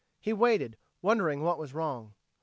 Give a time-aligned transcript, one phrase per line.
[0.19, 2.15] He waited, wondering what was wrong.